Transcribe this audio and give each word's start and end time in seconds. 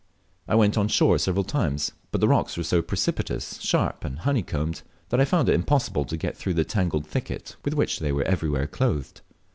I 0.47 0.55
went 0.55 0.79
on 0.79 0.87
shore 0.87 1.19
several 1.19 1.43
times, 1.43 1.91
but 2.09 2.21
the 2.21 2.27
rocks 2.27 2.57
were 2.57 2.63
so 2.63 2.81
precipitous, 2.81 3.59
sharp, 3.61 4.03
and 4.03 4.17
honeycombed, 4.17 4.81
that 5.09 5.21
I 5.21 5.25
found 5.25 5.47
it 5.47 5.53
impossible 5.53 6.05
to 6.05 6.17
get 6.17 6.35
through 6.35 6.55
the 6.55 6.65
tangled 6.65 7.05
thicket 7.05 7.55
with 7.63 7.75
which 7.75 7.99
they 7.99 8.11
were 8.11 8.23
everywhere 8.23 8.65
clothed. 8.65 9.21